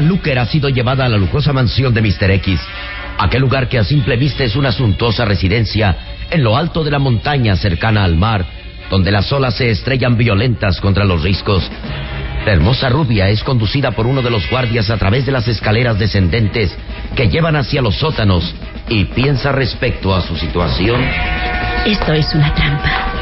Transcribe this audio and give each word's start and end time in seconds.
Luker 0.00 0.38
ha 0.38 0.46
sido 0.46 0.68
llevada 0.68 1.04
a 1.04 1.08
la 1.08 1.16
lujosa 1.16 1.52
mansión 1.52 1.92
de 1.94 2.02
Mr. 2.02 2.30
X, 2.32 2.60
aquel 3.18 3.40
lugar 3.40 3.68
que 3.68 3.78
a 3.78 3.84
simple 3.84 4.16
vista 4.16 4.44
es 4.44 4.56
una 4.56 4.72
suntuosa 4.72 5.24
residencia 5.24 5.96
en 6.30 6.42
lo 6.42 6.56
alto 6.56 6.84
de 6.84 6.90
la 6.90 6.98
montaña 6.98 7.56
cercana 7.56 8.04
al 8.04 8.16
mar, 8.16 8.44
donde 8.90 9.10
las 9.10 9.32
olas 9.32 9.54
se 9.54 9.70
estrellan 9.70 10.16
violentas 10.16 10.80
contra 10.80 11.04
los 11.04 11.22
riscos. 11.22 11.70
La 12.44 12.52
hermosa 12.52 12.90
rubia 12.90 13.28
es 13.30 13.42
conducida 13.42 13.92
por 13.92 14.06
uno 14.06 14.20
de 14.20 14.30
los 14.30 14.48
guardias 14.50 14.90
a 14.90 14.98
través 14.98 15.24
de 15.24 15.32
las 15.32 15.48
escaleras 15.48 15.98
descendentes 15.98 16.76
que 17.16 17.28
llevan 17.28 17.56
hacia 17.56 17.80
los 17.80 17.96
sótanos 17.96 18.54
y 18.88 19.06
piensa 19.06 19.50
respecto 19.50 20.14
a 20.14 20.20
su 20.20 20.36
situación. 20.36 21.00
Esto 21.86 22.12
es 22.12 22.34
una 22.34 22.54
trampa. 22.54 23.13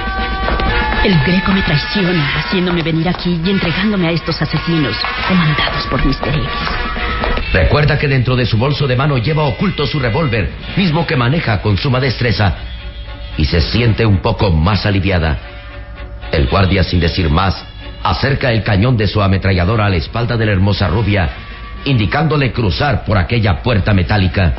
El 1.05 1.19
greco 1.25 1.51
me 1.51 1.63
traiciona, 1.63 2.39
haciéndome 2.39 2.81
venir 2.81 3.09
aquí 3.09 3.41
y 3.45 3.51
entregándome 3.51 4.07
a 4.07 4.11
estos 4.13 4.41
asesinos, 4.41 4.97
comandados 5.27 5.85
por 5.89 6.05
Mr. 6.05 6.29
X. 6.29 6.49
Recuerda 7.53 7.99
que 7.99 8.07
dentro 8.07 8.37
de 8.37 8.47
su 8.47 8.57
bolso 8.57 8.87
de 8.87 8.95
mano 8.95 9.19
lleva 9.19 9.43
oculto 9.43 9.85
su 9.85 9.99
revólver, 9.99 10.53
mismo 10.77 11.05
que 11.05 11.17
maneja 11.17 11.61
con 11.61 11.77
suma 11.77 11.99
destreza, 11.99 12.55
y 13.37 13.45
se 13.47 13.61
siente 13.61 14.07
un 14.07 14.19
poco 14.19 14.53
más 14.53 14.87
aliviada. 14.87 15.39
El 16.31 16.47
guardia, 16.47 16.85
sin 16.85 17.01
decir 17.01 17.29
más, 17.29 17.67
acerca 18.05 18.53
el 18.53 18.63
cañón 18.63 18.97
de 18.97 19.09
su 19.09 19.21
ametralladora 19.21 19.87
a 19.87 19.91
la 19.91 19.97
espalda 19.97 20.37
de 20.37 20.47
la 20.47 20.53
hermosa 20.53 20.87
rubia, 20.87 21.31
indicándole 21.85 22.53
cruzar 22.53 23.05
por 23.05 23.19
aquella 23.19 23.61
puerta 23.61 23.93
metálica. 23.93 24.55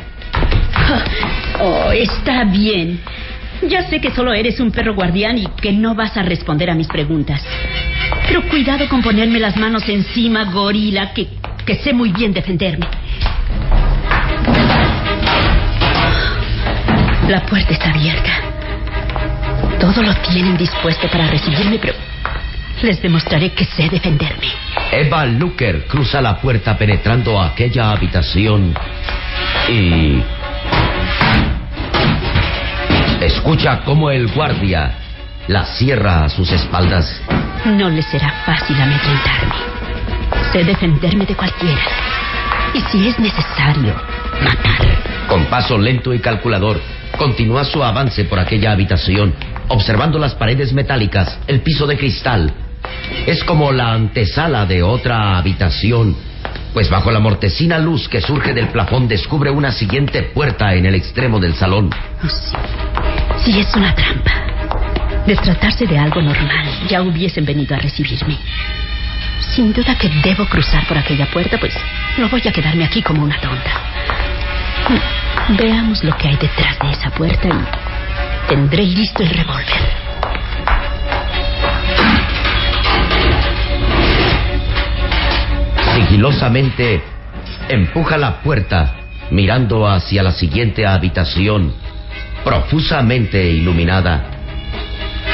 Oh, 1.60 1.92
está 1.92 2.42
bien. 2.42 3.00
Ya 3.62 3.88
sé 3.88 4.00
que 4.00 4.10
solo 4.10 4.32
eres 4.34 4.60
un 4.60 4.70
perro 4.70 4.94
guardián 4.94 5.38
y 5.38 5.46
que 5.46 5.72
no 5.72 5.94
vas 5.94 6.16
a 6.16 6.22
responder 6.22 6.70
a 6.70 6.74
mis 6.74 6.88
preguntas. 6.88 7.42
Pero 8.26 8.42
cuidado 8.48 8.88
con 8.88 9.02
ponerme 9.02 9.38
las 9.38 9.56
manos 9.56 9.88
encima, 9.88 10.44
gorila, 10.44 11.12
que, 11.12 11.28
que 11.64 11.76
sé 11.76 11.92
muy 11.92 12.12
bien 12.12 12.32
defenderme. 12.32 12.86
La 17.28 17.44
puerta 17.46 17.72
está 17.72 17.90
abierta. 17.90 18.32
Todo 19.80 20.02
lo 20.02 20.14
tienen 20.16 20.56
dispuesto 20.56 21.08
para 21.08 21.26
recibirme, 21.28 21.78
pero 21.78 21.94
les 22.82 23.00
demostraré 23.00 23.50
que 23.52 23.64
sé 23.64 23.88
defenderme. 23.88 24.48
Eva 24.92 25.24
Luker 25.24 25.86
cruza 25.86 26.20
la 26.20 26.38
puerta 26.40 26.76
penetrando 26.76 27.40
a 27.40 27.48
aquella 27.48 27.92
habitación 27.92 28.74
y... 29.68 30.43
Escucha 33.24 33.80
cómo 33.86 34.10
el 34.10 34.28
guardia 34.28 34.92
la 35.48 35.64
cierra 35.64 36.24
a 36.24 36.28
sus 36.28 36.52
espaldas. 36.52 37.22
No 37.64 37.88
les 37.88 38.04
será 38.04 38.30
fácil 38.44 38.76
amedrentarme. 38.78 39.54
Sé 40.52 40.62
defenderme 40.62 41.24
de 41.24 41.34
cualquiera. 41.34 41.80
Y 42.74 42.80
si 42.82 43.08
es 43.08 43.18
necesario, 43.18 43.94
matar. 44.42 45.26
Con 45.26 45.46
paso 45.46 45.78
lento 45.78 46.12
y 46.12 46.18
calculador, 46.18 46.78
continúa 47.16 47.64
su 47.64 47.82
avance 47.82 48.24
por 48.26 48.38
aquella 48.38 48.72
habitación, 48.72 49.34
observando 49.68 50.18
las 50.18 50.34
paredes 50.34 50.74
metálicas, 50.74 51.38
el 51.46 51.62
piso 51.62 51.86
de 51.86 51.96
cristal. 51.96 52.52
Es 53.26 53.42
como 53.42 53.72
la 53.72 53.92
antesala 53.94 54.66
de 54.66 54.82
otra 54.82 55.38
habitación, 55.38 56.14
pues 56.74 56.90
bajo 56.90 57.12
la 57.12 57.20
mortecina 57.20 57.78
luz 57.78 58.08
que 58.08 58.20
surge 58.20 58.52
del 58.52 58.68
plafón 58.68 59.06
descubre 59.06 59.48
una 59.48 59.70
siguiente 59.70 60.24
puerta 60.24 60.74
en 60.74 60.84
el 60.86 60.96
extremo 60.96 61.38
del 61.38 61.54
salón. 61.54 61.88
Oh, 62.22 62.28
sí. 63.38 63.60
Es 63.60 63.74
una 63.76 63.94
trampa. 63.94 64.32
De 65.24 65.36
tratarse 65.36 65.86
de 65.86 65.96
algo 65.96 66.20
normal, 66.20 66.66
ya 66.88 67.00
hubiesen 67.00 67.46
venido 67.46 67.76
a 67.76 67.78
recibirme. 67.78 68.36
Sin 69.54 69.72
duda 69.72 69.96
que 69.96 70.08
debo 70.22 70.44
cruzar 70.46 70.84
por 70.86 70.98
aquella 70.98 71.26
puerta, 71.30 71.56
pues 71.58 71.72
no 72.18 72.28
voy 72.28 72.42
a 72.46 72.52
quedarme 72.52 72.84
aquí 72.84 73.00
como 73.00 73.22
una 73.22 73.40
tonta. 73.40 73.70
Veamos 75.56 76.02
lo 76.02 76.14
que 76.16 76.28
hay 76.28 76.36
detrás 76.36 76.78
de 76.80 76.90
esa 76.90 77.10
puerta 77.10 77.48
y 77.48 78.48
tendré 78.48 78.82
listo 78.82 79.22
el 79.22 79.30
revólver. 79.30 80.03
Sigilosamente 85.94 87.02
empuja 87.68 88.18
la 88.18 88.42
puerta 88.42 88.96
mirando 89.30 89.88
hacia 89.88 90.24
la 90.24 90.32
siguiente 90.32 90.86
habitación, 90.86 91.72
profusamente 92.42 93.48
iluminada, 93.48 94.24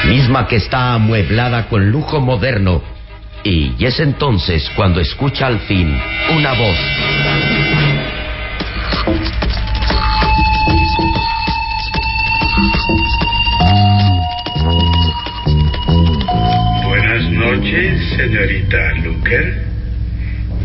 misma 0.07 0.47
que 0.47 0.57
está 0.57 0.93
amueblada 0.93 1.67
con 1.67 1.89
lujo 1.89 2.21
moderno, 2.21 2.83
y 3.43 3.73
es 3.83 3.99
entonces 3.99 4.69
cuando 4.75 5.01
escucha 5.01 5.47
al 5.47 5.59
fin 5.61 5.99
una 6.35 6.53
voz. 6.53 6.77
Buenas 16.85 17.31
noches, 17.31 18.15
señorita 18.15 18.77
Luker. 19.03 19.70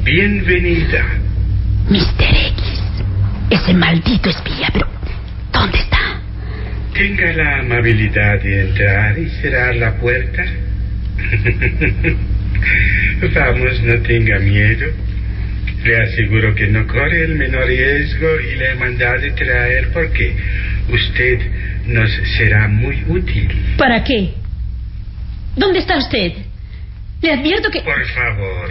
Bienvenida. 0.07 1.05
Mister 1.91 2.31
X, 2.31 2.63
ese 3.51 3.75
maldito 3.75 4.31
espía, 4.31 4.69
pero 4.73 4.87
¿dónde 5.53 5.79
está? 5.79 5.99
Tenga 6.95 7.33
la 7.33 7.59
amabilidad 7.59 8.41
de 8.41 8.69
entrar 8.69 9.19
y 9.19 9.29
cerrar 9.41 9.75
la 9.75 9.97
puerta. 9.97 10.45
Vamos, 13.35 13.83
no 13.83 14.01
tenga 14.03 14.39
miedo. 14.39 14.87
Le 15.83 16.01
aseguro 16.01 16.55
que 16.55 16.69
no 16.69 16.87
corre 16.87 17.25
el 17.25 17.35
menor 17.35 17.67
riesgo 17.67 18.29
y 18.41 18.55
le 18.59 18.71
he 18.71 18.75
mandado 18.77 19.23
traer 19.35 19.89
porque 19.93 20.37
usted 20.89 21.41
nos 21.89 22.13
será 22.37 22.69
muy 22.69 23.03
útil. 23.09 23.51
¿Para 23.77 24.05
qué? 24.05 24.35
¿Dónde 25.57 25.81
está 25.81 25.99
usted? 25.99 26.33
Le 27.23 27.33
advierto 27.33 27.71
que... 27.73 27.81
Por 27.81 28.07
favor, 28.07 28.71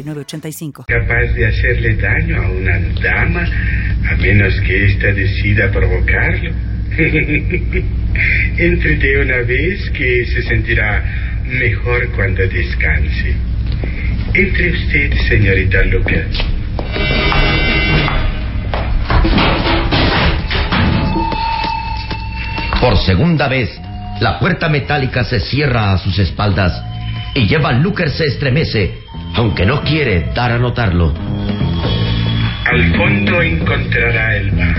906985. 0.03 0.85
Capaz 0.87 1.33
de 1.33 1.45
hacerle 1.47 1.95
daño 1.95 2.41
a 2.41 2.49
una 2.49 2.79
dama, 3.01 3.45
a 4.09 4.15
menos 4.17 4.59
que 4.61 4.85
ésta 4.87 5.11
decida 5.13 5.71
provocarlo. 5.71 6.51
Entre 8.57 8.97
de 8.97 9.21
una 9.21 9.37
vez 9.37 9.89
que 9.91 10.25
se 10.25 10.41
sentirá 10.43 11.03
mejor 11.45 12.11
cuando 12.11 12.45
descanse. 12.47 13.35
Entre 14.33 14.71
usted, 14.71 15.13
señorita 15.29 15.83
Lucas. 15.83 16.27
Por 22.79 22.97
segunda 22.97 23.47
vez, 23.47 23.69
la 24.19 24.39
puerta 24.39 24.67
metálica 24.67 25.23
se 25.23 25.39
cierra 25.39 25.93
a 25.93 25.97
sus 25.97 26.17
espaldas 26.19 26.90
y 27.33 27.47
lleva 27.47 27.71
Luker 27.71 28.09
se 28.09 28.25
estremece, 28.25 28.99
aunque 29.35 29.65
no 29.65 29.81
quiere 29.83 30.31
dar 30.35 30.51
a 30.51 30.57
notarlo. 30.57 31.13
Al 32.65 32.95
fondo 32.95 33.41
encontrará 33.41 34.37
el 34.37 34.51
mar. 34.53 34.75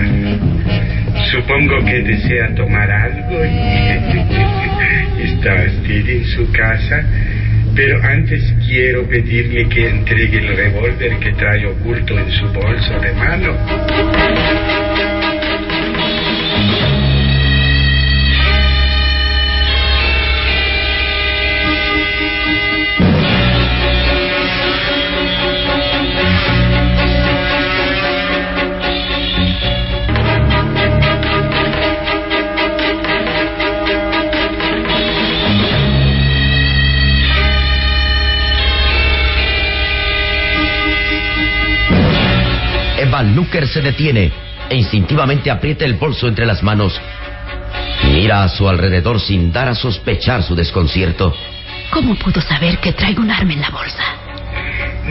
Supongo 1.31 1.83
que 1.85 2.01
desea 2.01 2.53
tomar 2.55 2.89
algo 2.89 3.45
y 3.45 5.23
está 5.23 5.55
usted 5.55 6.09
en 6.09 6.25
su 6.25 6.51
casa. 6.51 7.03
Pero 7.75 7.99
antes 8.03 8.53
quiero 8.67 9.07
pedirle 9.07 9.67
que 9.67 9.89
entregue 9.89 10.37
el 10.37 10.55
revólver 10.55 11.17
que 11.19 11.31
trae 11.33 11.65
oculto 11.65 12.19
en 12.19 12.31
su 12.31 12.47
bolso 12.49 12.99
de 12.99 13.13
mano. 13.13 14.82
Luker 43.53 43.67
se 43.67 43.81
detiene 43.81 44.31
e 44.67 44.75
instintivamente 44.75 45.51
aprieta 45.51 45.85
el 45.85 45.93
bolso 45.93 46.27
entre 46.27 46.43
las 46.43 46.63
manos. 46.63 46.99
Mira 48.11 48.43
a 48.43 48.49
su 48.49 48.67
alrededor 48.67 49.19
sin 49.19 49.51
dar 49.51 49.67
a 49.67 49.75
sospechar 49.75 50.41
su 50.41 50.55
desconcierto. 50.55 51.35
¿Cómo 51.91 52.15
pudo 52.15 52.41
saber 52.41 52.79
que 52.79 52.93
traigo 52.93 53.21
un 53.21 53.29
arma 53.29 53.53
en 53.53 53.61
la 53.61 53.69
bolsa? 53.69 54.03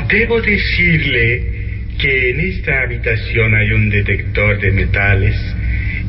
Debo 0.08 0.40
decirle 0.40 1.86
que 1.96 2.30
en 2.30 2.40
esta 2.40 2.82
habitación 2.82 3.54
hay 3.54 3.70
un 3.70 3.88
detector 3.88 4.58
de 4.58 4.72
metales 4.72 5.36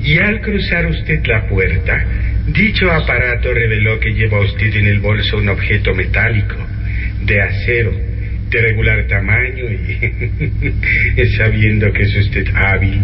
y 0.02 0.18
al 0.18 0.42
cruzar 0.42 0.88
usted 0.88 1.24
la 1.28 1.48
puerta 1.48 2.04
Dicho 2.48 2.92
aparato 2.92 3.54
reveló 3.54 4.00
que 4.00 4.14
lleva 4.14 4.42
usted 4.42 4.76
en 4.76 4.88
el 4.88 5.00
bolso 5.00 5.38
un 5.38 5.48
objeto 5.48 5.94
metálico, 5.94 6.56
de 7.22 7.42
acero, 7.42 7.94
de 8.54 8.62
regular 8.62 9.06
tamaño 9.08 9.66
y 9.66 11.26
sabiendo 11.38 11.92
que 11.92 12.04
es 12.04 12.16
usted 12.16 12.46
hábil, 12.56 13.02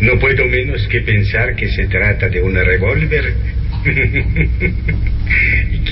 no 0.00 0.18
puedo 0.18 0.46
menos 0.46 0.86
que 0.88 1.00
pensar 1.00 1.54
que 1.56 1.68
se 1.68 1.88
trata 1.88 2.28
de 2.28 2.40
un 2.40 2.54
revólver. 2.54 3.34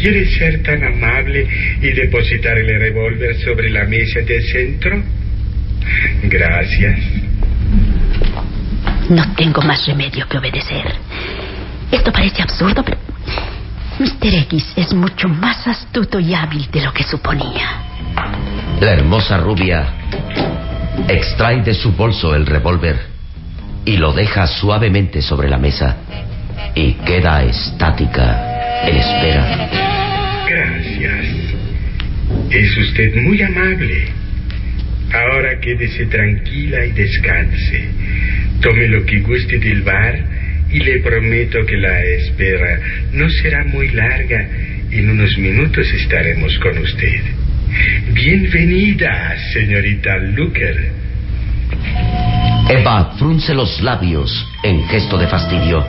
¿Quiere 0.01 0.25
ser 0.27 0.63
tan 0.63 0.85
amable 0.85 1.47
y 1.81 1.91
depositar 1.93 2.57
el 2.59 2.79
revólver 2.79 3.35
sobre 3.37 3.71
la 3.71 3.85
mesa 3.85 4.21
del 4.21 4.43
centro? 4.45 5.03
Gracias. 6.23 7.01
No 9.11 9.35
tengo 9.35 9.63
más 9.63 9.85
remedio 9.87 10.29
que 10.29 10.39
obedecer. 10.39 10.85
Esto 11.91 12.13
parece 12.13 12.43
absurdo, 12.43 12.85
pero 12.85 12.99
Mr. 13.99 14.35
X 14.47 14.73
es 14.77 14.95
mucho 14.95 15.29
más 15.29 15.67
astuto 15.67 16.21
y 16.21 16.35
hábil 16.35 16.71
de 16.71 16.83
lo 16.83 16.93
que 16.93 17.03
suponía. 17.03 17.83
La 18.83 18.95
hermosa 18.95 19.39
rubia 19.39 19.95
extrae 21.07 21.63
de 21.63 21.73
su 21.73 21.93
bolso 21.93 22.35
el 22.35 22.45
revólver 22.47 22.97
y 23.85 23.97
lo 23.97 24.13
deja 24.13 24.49
suavemente 24.49 25.23
sobre 25.23 25.49
la 25.49 25.57
mesa 25.57 25.99
y 26.75 26.95
queda 26.95 27.45
estática 27.45 28.83
en 28.85 28.97
espera. 28.97 29.71
Gracias. 30.49 31.27
Es 32.51 32.77
usted 32.77 33.23
muy 33.23 33.41
amable. 33.41 34.09
Ahora 35.13 35.61
quédese 35.61 36.07
tranquila 36.07 36.85
y 36.85 36.91
descanse. 36.91 37.89
Tome 38.61 38.89
lo 38.89 39.07
que 39.07 39.21
guste 39.21 39.61
del 39.61 39.83
bar 39.83 40.19
y 40.69 40.81
le 40.81 40.99
prometo 40.99 41.65
que 41.67 41.77
la 41.77 42.03
espera 42.03 42.81
no 43.13 43.31
será 43.31 43.63
muy 43.63 43.91
larga. 43.91 44.45
En 44.91 45.09
unos 45.09 45.39
minutos 45.39 45.87
estaremos 45.93 46.59
con 46.59 46.77
usted. 46.79 47.42
Bienvenida, 48.13 49.35
señorita 49.55 50.19
Luker. 50.19 50.93
Eva 52.69 53.15
frunce 53.17 53.55
los 53.55 53.81
labios 53.81 54.47
en 54.63 54.87
gesto 54.89 55.17
de 55.17 55.27
fastidio. 55.27 55.83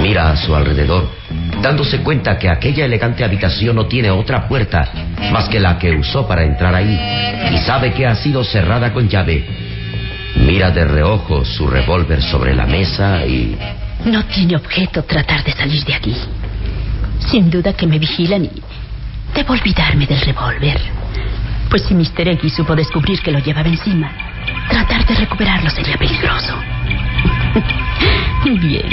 Mira 0.00 0.30
a 0.30 0.36
su 0.36 0.54
alrededor, 0.54 1.10
dándose 1.60 1.98
cuenta 1.98 2.38
que 2.38 2.48
aquella 2.48 2.86
elegante 2.86 3.24
habitación 3.24 3.76
no 3.76 3.86
tiene 3.86 4.10
otra 4.10 4.48
puerta 4.48 4.90
más 5.30 5.50
que 5.50 5.60
la 5.60 5.78
que 5.78 5.90
usó 5.90 6.26
para 6.26 6.44
entrar 6.44 6.74
ahí, 6.74 6.98
y 7.52 7.58
sabe 7.58 7.92
que 7.92 8.06
ha 8.06 8.14
sido 8.14 8.42
cerrada 8.42 8.94
con 8.94 9.06
llave. 9.06 9.44
Mira 10.36 10.70
de 10.70 10.86
reojo 10.86 11.44
su 11.44 11.66
revólver 11.66 12.22
sobre 12.22 12.54
la 12.54 12.64
mesa 12.64 13.26
y... 13.26 13.54
No 14.06 14.24
tiene 14.24 14.56
objeto 14.56 15.02
tratar 15.02 15.44
de 15.44 15.52
salir 15.52 15.84
de 15.84 15.94
aquí. 15.94 16.16
Sin 17.30 17.50
duda 17.50 17.74
que 17.74 17.86
me 17.86 17.98
vigilan 17.98 18.46
y 18.46 18.69
debo 19.34 19.52
olvidarme 19.52 20.06
del 20.06 20.20
revólver. 20.20 20.80
Pues 21.68 21.82
si 21.82 21.94
Mr. 21.94 22.28
X 22.28 22.54
supo 22.54 22.74
descubrir 22.74 23.20
que 23.22 23.30
lo 23.30 23.38
llevaba 23.38 23.68
encima, 23.68 24.10
tratar 24.68 25.06
de 25.06 25.14
recuperarlo 25.14 25.70
sería 25.70 25.96
peligroso. 25.96 26.58
Bien, 28.44 28.90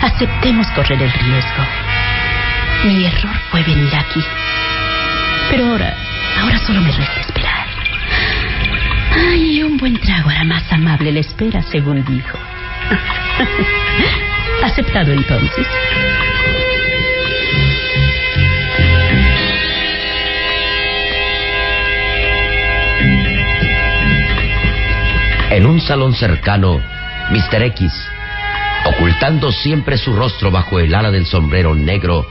aceptemos 0.00 0.66
correr 0.68 1.02
el 1.02 1.12
riesgo. 1.12 1.64
Mi 2.84 3.04
error 3.06 3.34
fue 3.50 3.62
venir 3.62 3.94
aquí. 3.94 4.20
Pero 5.50 5.66
ahora, 5.66 5.94
ahora 6.40 6.58
solo 6.58 6.80
me 6.80 6.92
resta 6.92 7.20
esperar. 7.20 7.66
Ay, 9.16 9.62
un 9.62 9.76
buen 9.76 9.98
trago 10.00 10.30
hará 10.30 10.44
más 10.44 10.70
amable 10.72 11.12
la 11.12 11.20
espera, 11.20 11.62
según 11.62 12.04
dijo. 12.04 12.38
Aceptado 14.62 15.12
entonces. 15.12 15.66
En 25.50 25.66
un 25.66 25.80
salón 25.80 26.14
cercano, 26.14 26.80
Mr. 27.30 27.62
X, 27.62 27.92
ocultando 28.86 29.52
siempre 29.52 29.96
su 29.98 30.14
rostro 30.14 30.50
bajo 30.50 30.80
el 30.80 30.94
ala 30.94 31.10
del 31.10 31.26
sombrero 31.26 31.74
negro, 31.74 32.26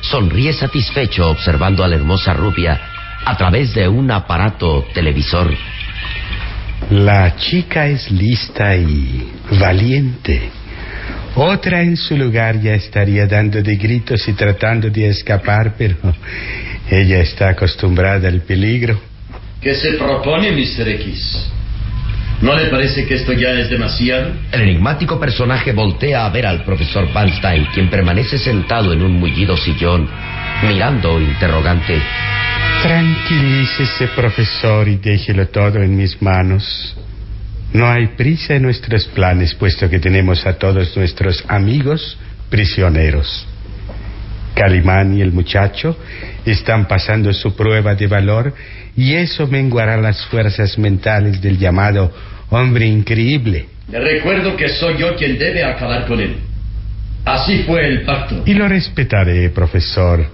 sonríe 0.00 0.52
satisfecho 0.52 1.28
observando 1.28 1.84
a 1.84 1.88
la 1.88 1.96
hermosa 1.96 2.32
rubia 2.34 2.80
a 3.24 3.36
través 3.36 3.74
de 3.74 3.88
un 3.88 4.10
aparato 4.10 4.86
televisor. 4.94 5.54
La 6.90 7.36
chica 7.36 7.86
es 7.86 8.10
lista 8.10 8.76
y 8.76 9.30
valiente. 9.58 10.50
Otra 11.34 11.82
en 11.82 11.96
su 11.96 12.16
lugar 12.16 12.60
ya 12.60 12.74
estaría 12.74 13.26
dando 13.26 13.62
de 13.62 13.76
gritos 13.76 14.26
y 14.28 14.32
tratando 14.34 14.90
de 14.90 15.08
escapar, 15.08 15.74
pero 15.78 15.96
ella 16.90 17.20
está 17.20 17.50
acostumbrada 17.50 18.28
al 18.28 18.40
peligro. 18.42 19.00
¿Qué 19.60 19.74
se 19.74 19.92
propone, 19.92 20.50
Mr. 20.52 20.88
X? 20.88 21.50
¿No 22.42 22.56
le 22.56 22.66
parece 22.70 23.06
que 23.06 23.14
esto 23.14 23.32
ya 23.32 23.52
es 23.52 23.70
demasiado? 23.70 24.32
El 24.50 24.62
enigmático 24.62 25.18
personaje 25.20 25.70
voltea 25.70 26.26
a 26.26 26.30
ver 26.30 26.44
al 26.44 26.64
profesor 26.64 27.06
Panstein, 27.12 27.66
quien 27.72 27.88
permanece 27.88 28.36
sentado 28.36 28.92
en 28.92 29.00
un 29.00 29.12
mullido 29.12 29.56
sillón, 29.56 30.08
mirando 30.66 31.20
interrogante. 31.20 32.02
Tranquilícese, 32.82 34.08
profesor, 34.08 34.88
y 34.88 34.96
déjelo 34.96 35.46
todo 35.48 35.80
en 35.80 35.96
mis 35.96 36.20
manos. 36.20 36.96
No 37.72 37.88
hay 37.88 38.08
prisa 38.08 38.56
en 38.56 38.62
nuestros 38.62 39.06
planes, 39.06 39.54
puesto 39.54 39.88
que 39.88 40.00
tenemos 40.00 40.44
a 40.44 40.54
todos 40.54 40.96
nuestros 40.96 41.44
amigos 41.46 42.18
prisioneros. 42.50 43.46
Calimán 44.56 45.16
y 45.16 45.22
el 45.22 45.30
muchacho 45.30 45.96
están 46.44 46.88
pasando 46.88 47.32
su 47.32 47.54
prueba 47.54 47.94
de 47.94 48.08
valor 48.08 48.52
y 48.96 49.14
eso 49.14 49.46
menguará 49.46 49.96
las 49.96 50.26
fuerzas 50.26 50.76
mentales 50.76 51.40
del 51.40 51.56
llamado 51.56 52.12
hombre 52.52 52.86
increíble. 52.86 53.66
Le 53.90 54.00
recuerdo 54.00 54.56
que 54.56 54.68
soy 54.68 54.98
yo 54.98 55.14
quien 55.16 55.38
debe 55.38 55.64
acabar 55.64 56.06
con 56.06 56.20
él. 56.20 56.36
Así 57.24 57.62
fue 57.64 57.86
el 57.86 58.02
pacto. 58.02 58.42
Y 58.46 58.54
lo 58.54 58.68
respetaré, 58.68 59.50
profesor. 59.50 60.26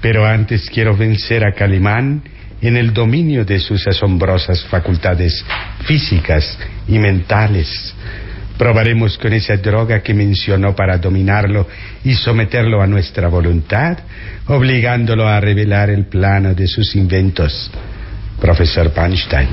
Pero 0.00 0.26
antes 0.26 0.68
quiero 0.70 0.96
vencer 0.96 1.44
a 1.44 1.52
Calimán 1.52 2.22
en 2.60 2.76
el 2.76 2.92
dominio 2.92 3.44
de 3.44 3.58
sus 3.58 3.86
asombrosas 3.86 4.64
facultades 4.64 5.44
físicas 5.84 6.58
y 6.88 6.98
mentales. 6.98 7.94
Probaremos 8.56 9.18
con 9.18 9.32
esa 9.32 9.56
droga 9.56 10.02
que 10.02 10.14
mencionó 10.14 10.74
para 10.74 10.98
dominarlo 10.98 11.68
y 12.04 12.14
someterlo 12.14 12.82
a 12.82 12.86
nuestra 12.86 13.28
voluntad, 13.28 13.98
obligándolo 14.46 15.26
a 15.26 15.40
revelar 15.40 15.90
el 15.90 16.06
plano 16.06 16.54
de 16.54 16.66
sus 16.66 16.94
inventos. 16.94 17.70
Profesor 18.40 18.92
Panstein. 18.92 19.48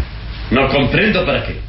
No 0.51 0.67
comprendo 0.67 1.25
para 1.25 1.43
qué. 1.45 1.68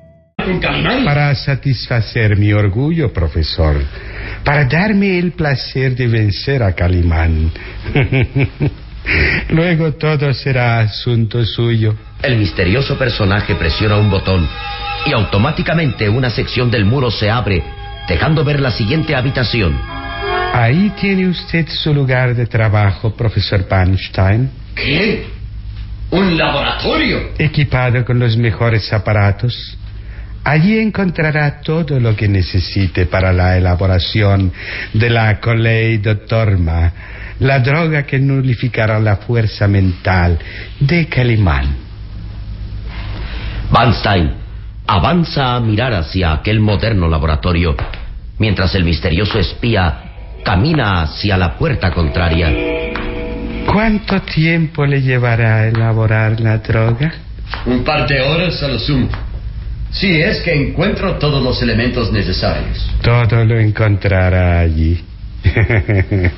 Para 1.05 1.35
satisfacer 1.35 2.37
mi 2.37 2.51
orgullo, 2.51 3.11
profesor. 3.13 3.81
Para 4.43 4.65
darme 4.65 5.17
el 5.19 5.31
placer 5.31 5.95
de 5.95 6.07
vencer 6.07 6.63
a 6.63 6.73
Calimán. 6.73 7.51
Luego 9.49 9.93
todo 9.93 10.33
será 10.33 10.79
asunto 10.79 11.43
suyo. 11.45 11.95
El 12.21 12.37
misterioso 12.37 12.97
personaje 12.97 13.55
presiona 13.55 13.97
un 13.97 14.09
botón 14.09 14.47
y 15.05 15.13
automáticamente 15.13 16.07
una 16.07 16.29
sección 16.29 16.69
del 16.69 16.85
muro 16.85 17.09
se 17.09 17.29
abre, 17.29 17.63
dejando 18.07 18.43
ver 18.43 18.59
la 18.59 18.71
siguiente 18.71 19.15
habitación. 19.15 19.79
Ahí 20.53 20.91
tiene 20.99 21.27
usted 21.27 21.67
su 21.69 21.93
lugar 21.93 22.35
de 22.35 22.45
trabajo, 22.45 23.15
profesor 23.15 23.67
Panstein. 23.67 24.51
¿Qué? 24.75 25.25
¿Un 26.11 26.37
laboratorio? 26.37 27.31
Equipado 27.37 28.03
con 28.03 28.19
los 28.19 28.35
mejores 28.37 28.91
aparatos. 28.91 29.77
Allí 30.43 30.79
encontrará 30.79 31.61
todo 31.61 31.99
lo 31.99 32.15
que 32.15 32.27
necesite 32.27 33.05
para 33.05 33.31
la 33.31 33.57
elaboración 33.57 34.51
de 34.93 35.09
la 35.09 35.39
Torma, 36.27 36.91
la 37.39 37.59
droga 37.59 38.03
que 38.03 38.17
nulificará 38.17 38.99
la 38.99 39.17
fuerza 39.17 39.67
mental 39.67 40.39
de 40.79 41.07
Calimán. 41.07 41.75
Stein 43.93 44.31
avanza 44.87 45.55
a 45.55 45.59
mirar 45.59 45.93
hacia 45.93 46.33
aquel 46.33 46.59
moderno 46.59 47.07
laboratorio, 47.07 47.75
mientras 48.39 48.73
el 48.75 48.83
misterioso 48.83 49.37
espía 49.39 50.11
camina 50.43 51.03
hacia 51.03 51.37
la 51.37 51.55
puerta 51.55 51.91
contraria. 51.91 52.51
¿Cuánto 53.71 54.21
tiempo 54.23 54.85
le 54.85 55.01
llevará 55.01 55.57
a 55.57 55.67
elaborar 55.67 56.41
la 56.41 56.57
droga? 56.57 57.13
Un 57.65 57.83
par 57.83 58.07
de 58.07 58.21
horas 58.21 58.61
a 58.63 58.67
lo 58.67 58.79
sumo. 58.79 59.30
Si 59.91 60.21
es 60.21 60.39
que 60.41 60.53
encuentro 60.53 61.15
todos 61.15 61.43
los 61.43 61.61
elementos 61.61 62.11
necesarios. 62.11 62.89
Todo 63.01 63.43
lo 63.43 63.59
encontrará 63.59 64.59
allí. 64.59 65.03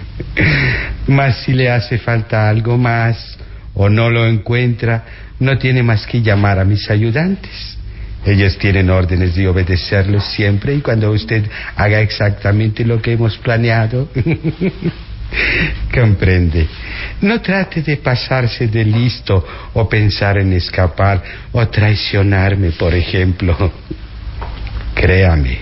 Mas 1.07 1.43
si 1.43 1.53
le 1.53 1.69
hace 1.69 1.98
falta 2.00 2.50
algo 2.50 2.77
más 2.77 3.38
o 3.75 3.89
no 3.89 4.10
lo 4.10 4.25
encuentra, 4.25 5.03
no 5.39 5.57
tiene 5.57 5.83
más 5.83 6.07
que 6.07 6.22
llamar 6.22 6.60
a 6.60 6.65
mis 6.65 6.89
ayudantes. 6.89 7.77
Ellos 8.25 8.57
tienen 8.57 8.89
órdenes 8.89 9.36
de 9.36 9.48
obedecerlos 9.48 10.25
siempre 10.31 10.74
y 10.75 10.81
cuando 10.81 11.12
usted 11.12 11.43
haga 11.75 12.00
exactamente 12.00 12.86
lo 12.86 13.01
que 13.01 13.13
hemos 13.13 13.38
planeado. 13.38 14.07
Comprende. 15.93 16.67
No 17.21 17.41
trate 17.41 17.81
de 17.81 17.97
pasarse 17.97 18.67
de 18.67 18.83
listo 18.83 19.45
o 19.73 19.88
pensar 19.88 20.38
en 20.38 20.53
escapar 20.53 21.23
o 21.51 21.67
traicionarme, 21.67 22.71
por 22.71 22.93
ejemplo. 22.93 23.55
Créame, 24.95 25.60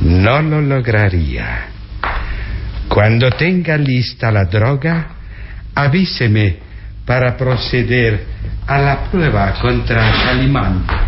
no 0.00 0.42
lo 0.42 0.60
lograría. 0.60 1.68
Cuando 2.88 3.30
tenga 3.30 3.76
lista 3.76 4.30
la 4.30 4.44
droga, 4.44 5.08
avíseme 5.74 6.56
para 7.04 7.36
proceder 7.36 8.24
a 8.66 8.78
la 8.78 9.04
prueba 9.10 9.54
contra 9.60 10.12
Calimán. 10.24 11.07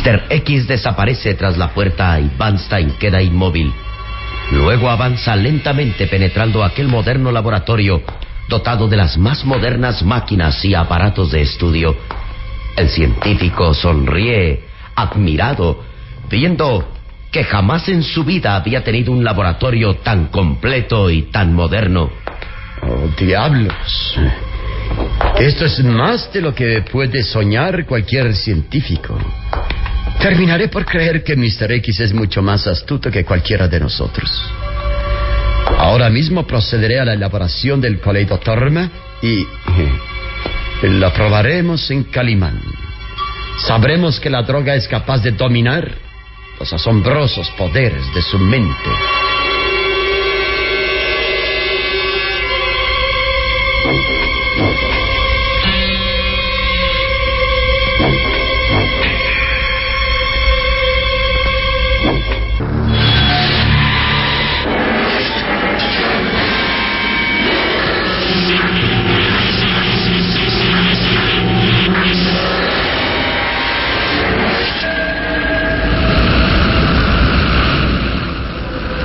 Mr. 0.00 0.22
X 0.30 0.66
desaparece 0.66 1.34
tras 1.34 1.58
la 1.58 1.74
puerta 1.74 2.18
y 2.18 2.30
Stein 2.56 2.92
queda 2.98 3.20
inmóvil. 3.20 3.70
Luego 4.50 4.88
avanza 4.88 5.36
lentamente 5.36 6.06
penetrando 6.06 6.64
aquel 6.64 6.88
moderno 6.88 7.30
laboratorio 7.30 8.02
dotado 8.48 8.88
de 8.88 8.96
las 8.96 9.18
más 9.18 9.44
modernas 9.44 10.02
máquinas 10.02 10.64
y 10.64 10.74
aparatos 10.74 11.32
de 11.32 11.42
estudio. 11.42 11.94
El 12.76 12.88
científico 12.88 13.74
sonríe, 13.74 14.64
admirado, 14.94 15.84
viendo 16.30 16.88
que 17.30 17.44
jamás 17.44 17.86
en 17.90 18.02
su 18.02 18.24
vida 18.24 18.56
había 18.56 18.82
tenido 18.82 19.12
un 19.12 19.22
laboratorio 19.22 19.96
tan 19.96 20.28
completo 20.28 21.10
y 21.10 21.24
tan 21.24 21.52
moderno. 21.52 22.08
Oh, 22.82 23.06
diablos. 23.18 24.18
Esto 25.38 25.66
es 25.66 25.84
más 25.84 26.32
de 26.32 26.40
lo 26.40 26.54
que 26.54 26.80
puede 26.90 27.22
soñar 27.22 27.84
cualquier 27.84 28.34
científico. 28.34 29.18
Terminaré 30.20 30.68
por 30.68 30.84
creer 30.84 31.24
que 31.24 31.34
Mr. 31.34 31.72
X 31.72 32.00
es 32.00 32.12
mucho 32.12 32.42
más 32.42 32.66
astuto 32.66 33.10
que 33.10 33.24
cualquiera 33.24 33.68
de 33.68 33.80
nosotros. 33.80 34.30
Ahora 35.78 36.10
mismo 36.10 36.46
procederé 36.46 37.00
a 37.00 37.06
la 37.06 37.14
elaboración 37.14 37.80
del 37.80 37.98
Torma 38.00 38.90
y 39.22 39.46
lo 40.82 41.12
probaremos 41.14 41.90
en 41.90 42.04
Calimán. 42.04 42.60
Sabremos 43.66 44.20
que 44.20 44.28
la 44.28 44.42
droga 44.42 44.74
es 44.74 44.86
capaz 44.88 45.22
de 45.22 45.32
dominar 45.32 45.90
los 46.58 46.70
asombrosos 46.70 47.48
poderes 47.56 48.04
de 48.14 48.20
su 48.20 48.38
mente. 48.38 48.90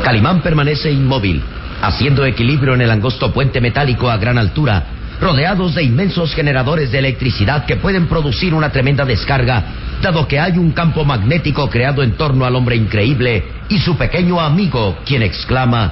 Calimán 0.06 0.42
permanece 0.42 0.92
inmóvil, 0.92 1.42
haciendo 1.82 2.26
equilibrio 2.26 2.76
en 2.76 2.82
el 2.82 2.92
angosto 2.92 3.34
puente 3.34 3.60
metálico 3.60 4.08
a 4.08 4.18
gran 4.18 4.38
altura, 4.38 4.84
rodeados 5.20 5.74
de 5.74 5.82
inmensos 5.82 6.36
generadores 6.36 6.92
de 6.92 7.00
electricidad 7.00 7.66
que 7.66 7.78
pueden 7.78 8.06
producir 8.06 8.54
una 8.54 8.72
tremenda 8.72 9.04
descarga, 9.04 9.64
dado 10.04 10.28
que 10.28 10.40
hay 10.40 10.60
un 10.60 10.74
campo 10.74 11.04
magnético 11.06 11.68
creado 11.72 12.04
en 12.04 12.12
torno 12.12 12.46
al 12.46 12.56
hombre 12.56 12.76
increíble 12.76 13.46
y 13.68 13.80
su 13.80 13.98
pequeño 13.98 14.40
amigo, 14.40 15.00
quien 15.04 15.24
exclama... 15.24 15.92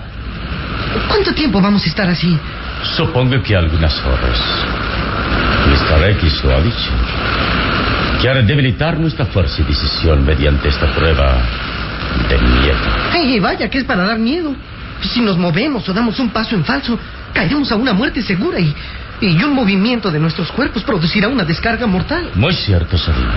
¿Cuánto 1.08 1.34
tiempo 1.34 1.60
vamos 1.60 1.84
a 1.84 1.88
estar 1.88 2.08
así? 2.08 2.38
Supongo 2.96 3.42
que 3.42 3.56
algunas 3.56 3.98
horas. 4.06 4.40
Mr. 5.66 6.10
X 6.12 6.44
lo 6.44 6.56
ha 6.56 6.62
dicho. 6.62 6.92
Quiere 8.22 8.44
debilitar 8.44 9.00
nuestra 9.00 9.26
fuerza 9.26 9.64
y 9.64 9.66
decisión 9.66 10.24
mediante 10.24 10.70
esta 10.70 10.86
prueba 10.94 11.63
de 12.30 12.38
miedo. 12.38 12.78
¡Ay, 13.12 13.40
vaya, 13.40 13.70
que 13.70 13.80
es 13.80 13.84
para 13.84 14.04
dar 14.04 14.20
miedo! 14.20 14.56
Si 15.02 15.22
nos 15.22 15.38
movemos 15.38 15.88
o 15.90 15.94
damos 15.94 16.20
un 16.20 16.30
paso 16.30 16.56
en 16.56 16.64
falso, 16.64 16.98
caeremos 17.34 17.72
a 17.72 17.76
una 17.76 17.94
muerte 17.94 18.22
segura 18.22 18.60
y, 18.60 18.74
y 19.22 19.44
un 19.44 19.54
movimiento 19.54 20.12
de 20.12 20.20
nuestros 20.20 20.52
cuerpos 20.52 20.84
producirá 20.84 21.28
una 21.28 21.44
descarga 21.44 21.86
mortal. 21.88 22.32
Muy 22.36 22.54
cierto, 22.54 22.98
Sabine. 22.98 23.34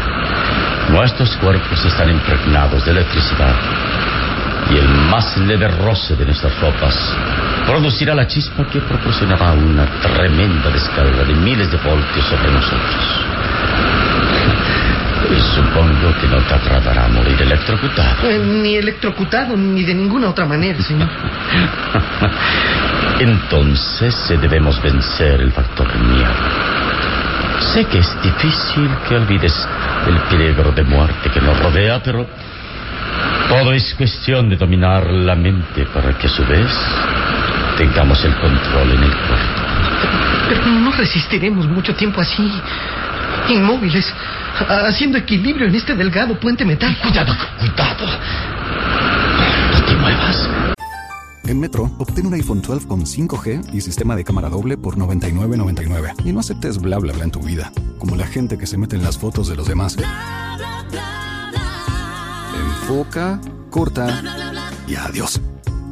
Nuestros 0.91 1.37
cuerpos 1.37 1.85
están 1.85 2.11
impregnados 2.11 2.85
de 2.85 2.93
electricidad 2.93 3.55
y 4.71 4.79
el 4.79 4.89
más 5.11 5.37
leve 5.39 5.69
roce 5.69 6.17
de 6.17 6.25
nuestras 6.25 6.59
ropas 6.61 6.95
producirá 7.67 8.15
la 8.15 8.27
chispa 8.27 8.67
que 8.69 8.81
proporcionará 8.81 9.53
una 9.53 9.87
tremenda 10.01 10.71
descarga 10.71 11.25
de 11.25 11.35
miles 11.35 11.71
de 11.71 11.77
voltios 11.79 12.27
sobre 12.27 12.51
nosotros. 12.53 13.05
Supongo 15.55 16.15
que 16.21 16.29
no 16.29 16.39
te 16.43 16.55
electrocutado. 17.67 18.31
Eh, 18.31 18.39
ni 18.39 18.77
electrocutado, 18.77 19.57
ni 19.57 19.83
de 19.83 19.95
ninguna 19.95 20.31
otra 20.31 20.45
manera, 20.45 20.81
señor. 20.83 21.09
Entonces 23.21 24.15
debemos 24.41 24.81
vencer 24.83 25.41
el 25.41 25.53
factor 25.53 25.89
miedo. 25.99 26.31
Sé 27.73 27.85
que 27.87 27.99
es 27.99 28.23
difícil 28.23 28.91
que 29.09 29.17
olvides 29.17 29.55
el 30.07 30.19
peligro 30.29 30.73
de 30.73 30.85
muerte 30.85 31.31
que 31.31 31.41
nos 31.41 31.59
rodea, 31.59 32.03
pero 32.03 32.27
todo 33.49 33.73
es 33.73 33.95
cuestión 33.95 34.49
de 34.49 34.57
dominar 34.57 35.11
la 35.11 35.35
mente 35.35 35.87
para 35.87 36.17
que 36.19 36.27
a 36.27 36.31
su 36.31 36.45
vez 36.45 36.71
tengamos 37.79 38.23
el 38.25 38.35
control 38.35 38.93
en 38.93 39.03
el 39.03 39.11
cuerpo. 39.11 39.63
Pero 40.49 40.67
no 40.67 40.93
resistiremos 40.93 41.67
mucho 41.67 41.95
tiempo 41.95 42.21
así, 42.21 42.51
inmóviles, 43.49 44.13
haciendo 44.59 45.19
equilibrio 45.19 45.67
en 45.67 45.75
este 45.75 45.95
delgado 45.95 46.39
puente 46.41 46.65
metal. 46.65 46.97
Cuidado, 47.03 47.33
cuidado. 47.59 48.07
No 49.73 49.85
te 49.85 49.97
muevas. 49.97 50.49
En 51.47 51.61
Metro, 51.61 51.91
obtén 51.99 52.27
un 52.27 52.35
iPhone 52.35 52.61
12 52.61 52.89
con 52.89 53.07
5G 53.07 53.73
y 53.73 53.81
sistema 53.81 54.17
de 54.17 54.25
cámara 54.25 54.49
doble 54.49 54.77
por 54.77 54.97
$99.99. 54.97 56.15
Y 56.25 56.33
no 56.33 56.41
aceptes 56.41 56.79
bla 56.79 56.99
bla 56.99 57.13
bla 57.13 57.25
en 57.25 57.31
tu 57.31 57.41
vida, 57.41 57.71
como 57.99 58.17
la 58.17 58.27
gente 58.27 58.59
que 58.59 58.67
se 58.67 58.77
mete 58.77 58.97
en 58.97 59.05
las 59.05 59.17
fotos 59.17 59.49
de 59.49 59.55
los 59.55 59.69
demás. 59.69 59.97
Enfoca, 62.57 63.41
corta 63.71 64.23
y 64.89 64.97
adiós. 64.97 65.41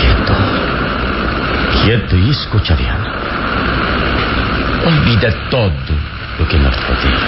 Quieto. 0.00 0.34
Quieto 1.82 2.16
y 2.16 2.30
escucha 2.30 2.74
bien. 2.74 2.96
Olvida 4.86 5.30
todo 5.50 5.70
lo 6.38 6.48
que 6.48 6.58
nos 6.58 6.74
rodea. 6.74 7.18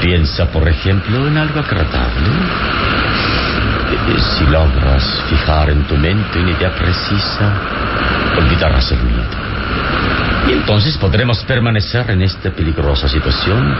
Piensa, 0.00 0.46
por 0.46 0.68
ejemplo, 0.68 1.26
en 1.26 1.38
algo 1.38 1.60
agradable. 1.60 2.28
Si 4.18 4.44
logras 4.46 5.24
fijar 5.28 5.70
en 5.70 5.84
tu 5.84 5.96
mente 5.96 6.40
una 6.40 6.50
idea 6.50 6.74
precisa, 6.74 7.52
olvidarás 8.36 8.90
el 8.92 9.02
miedo. 9.02 9.36
Y 10.48 10.52
entonces 10.52 10.96
podremos 10.98 11.38
permanecer 11.44 12.10
en 12.10 12.22
esta 12.22 12.50
peligrosa 12.50 13.08
situación 13.08 13.76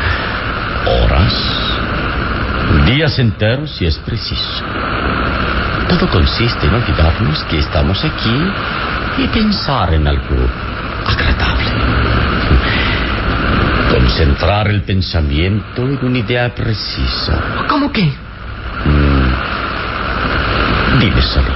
horas, 0.86 1.34
días 2.86 3.18
enteros 3.18 3.70
si 3.72 3.86
es 3.86 3.98
preciso. 3.98 4.64
Todo 5.92 6.08
consiste 6.08 6.66
en 6.66 6.74
olvidarnos 6.74 7.44
que 7.50 7.58
estamos 7.58 8.02
aquí 8.02 8.34
y 9.18 9.26
pensar 9.28 9.92
en 9.92 10.08
algo 10.08 10.48
agradable. 11.06 11.70
Concentrar 13.90 14.68
el 14.68 14.80
pensamiento 14.84 15.82
en 15.82 15.98
una 16.02 16.18
idea 16.18 16.54
precisa. 16.54 17.38
¿Cómo 17.68 17.92
qué? 17.92 18.04
Mm. 18.86 19.32
Dime, 20.98 21.20
Salim. 21.20 21.52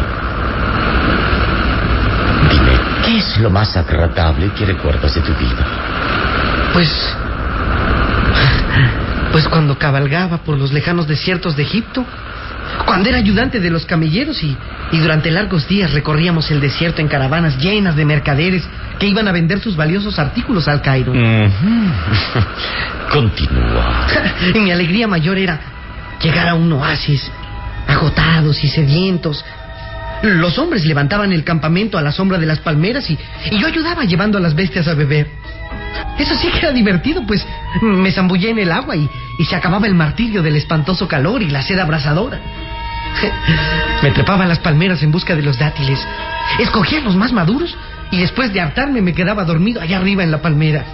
Dime, 2.51 2.79
¿qué 3.07 3.17
es 3.17 3.39
lo 3.39 3.49
más 3.49 3.75
agradable 3.75 4.51
que 4.51 4.67
recuerdas 4.67 5.15
de 5.15 5.23
tu 5.23 5.33
vida? 5.33 5.65
Pues. 6.75 7.17
Pues 9.33 9.49
cuando 9.49 9.79
cabalgaba 9.79 10.37
por 10.39 10.59
los 10.59 10.73
lejanos 10.73 11.07
desiertos 11.07 11.57
de 11.57 11.63
Egipto. 11.63 12.05
Cuando 12.85 13.09
era 13.09 13.19
ayudante 13.19 13.61
de 13.61 13.71
los 13.71 13.87
camilleros 13.87 14.43
y, 14.43 14.57
y 14.93 14.99
durante 14.99 15.31
largos 15.31 15.67
días 15.69 15.93
recorríamos 15.93 16.51
el 16.51 16.61
desierto 16.61 17.01
en 17.01 17.09
caravanas 17.09 17.59
llenas 17.59 17.97
de 17.97 18.05
mercaderes 18.05 18.63
que 18.99 19.07
iban 19.07 19.29
a 19.29 19.33
vender 19.33 19.61
sus 19.61 19.77
valiosos 19.77 20.19
artículos 20.19 20.69
al 20.69 20.83
Cairo. 20.83 21.13
Continúa. 23.13 24.07
y 24.55 24.59
mi 24.59 24.71
alegría 24.71 25.07
mayor 25.07 25.39
era 25.39 25.61
llegar 26.23 26.49
a 26.49 26.55
un 26.55 26.73
oasis, 26.73 27.31
agotados 27.87 28.63
y 28.63 28.69
sedientos. 28.69 29.45
Los 30.23 30.59
hombres 30.59 30.85
levantaban 30.87 31.33
el 31.33 31.45
campamento 31.45 31.99
a 31.99 32.03
la 32.03 32.11
sombra 32.11 32.39
de 32.39 32.47
las 32.47 32.61
palmeras 32.61 33.09
y, 33.11 33.19
y 33.51 33.59
yo 33.61 33.67
ayudaba 33.67 34.05
llevando 34.05 34.39
a 34.39 34.41
las 34.41 34.55
bestias 34.55 34.89
a 34.89 34.95
beber. 34.95 35.29
Eso 36.19 36.35
sí 36.35 36.49
que 36.49 36.59
era 36.59 36.73
divertido, 36.73 37.23
pues 37.27 37.47
me 37.81 38.11
zambullé 38.11 38.51
en 38.51 38.59
el 38.59 38.73
agua 38.73 38.97
y, 38.97 39.09
y 39.39 39.45
se 39.45 39.57
acababa 39.57 39.87
el 39.87 39.95
martirio 39.95 40.43
del 40.43 40.57
espantoso 40.57 41.07
calor 41.07 41.43
y 41.43 41.51
la 41.51 41.63
sed 41.63 41.79
abrasadora. 41.79 42.41
Me 44.03 44.11
trepaba 44.11 44.45
a 44.45 44.47
las 44.47 44.59
palmeras 44.59 45.03
en 45.03 45.11
busca 45.11 45.35
de 45.35 45.43
los 45.43 45.59
dátiles. 45.59 45.99
Escogía 46.59 47.01
los 47.01 47.17
más 47.17 47.33
maduros 47.33 47.77
y 48.11 48.19
después 48.19 48.53
de 48.53 48.61
hartarme 48.61 49.03
me 49.03 49.13
quedaba 49.13 49.45
dormido 49.45 49.81
allá 49.81 49.99
arriba 49.99 50.23
en 50.23 50.31
la 50.31 50.43
palmera. 50.43 50.85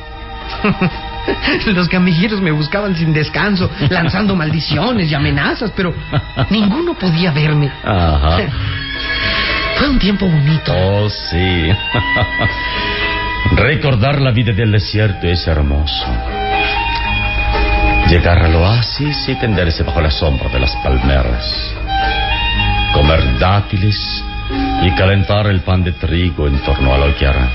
Los 1.67 1.88
camilleros 1.88 2.41
me 2.41 2.51
buscaban 2.51 2.97
sin 2.97 3.12
descanso, 3.12 3.71
lanzando 3.91 4.35
maldiciones 4.35 5.11
y 5.11 5.15
amenazas, 5.15 5.73
pero 5.75 5.95
ninguno 6.51 6.95
podía 6.95 7.31
verme. 7.31 7.71
Ajá. 7.85 8.38
Fue 9.79 9.88
un 9.88 9.99
tiempo 9.99 10.27
bonito. 10.27 10.73
Oh, 10.75 11.09
sí. 11.09 11.71
Recordar 13.51 14.21
la 14.21 14.31
vida 14.31 14.53
del 14.53 14.73
desierto 14.73 15.27
es 15.27 15.47
hermoso. 15.47 16.07
Llegar 18.09 18.39
al 18.39 18.55
oasis 18.55 19.29
y 19.29 19.35
tenderse 19.35 19.83
bajo 19.83 20.01
la 20.01 20.11
sombra 20.11 20.49
de 20.49 20.61
las 20.61 20.75
palmeras. 20.77 21.75
Comer 22.95 23.39
dátiles 23.39 24.25
y 24.83 24.91
calentar 24.93 25.47
el 25.47 25.61
pan 25.61 25.85
de 25.85 25.93
trigo 25.93 26.47
en 26.47 26.59
torno 26.61 26.95
a 26.95 26.99
la 26.99 27.07
hoguera. 27.07 27.49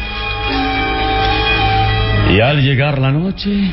Y 2.30 2.42
al 2.42 2.62
llegar 2.62 3.00
la 3.00 3.12
noche, 3.12 3.72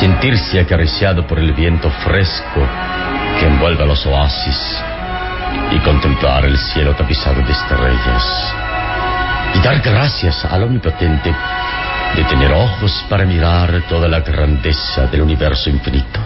sentirse 0.00 0.60
acariciado 0.60 1.26
por 1.26 1.38
el 1.38 1.52
viento 1.52 1.90
fresco 2.04 2.66
que 3.38 3.46
envuelve 3.46 3.86
los 3.86 4.04
oasis 4.06 4.82
y 5.70 5.78
contemplar 5.80 6.44
el 6.44 6.56
cielo 6.58 6.94
tapizado 6.94 7.42
de 7.42 7.52
estrellas. 7.52 8.65
Y 9.54 9.58
dar 9.60 9.80
gracias 9.80 10.44
al 10.44 10.64
Omnipotente 10.64 11.34
de 12.14 12.24
tener 12.24 12.52
ojos 12.52 13.04
para 13.08 13.24
mirar 13.24 13.82
toda 13.88 14.08
la 14.08 14.20
grandeza 14.20 15.06
del 15.06 15.22
universo 15.22 15.70
infinito. 15.70 16.20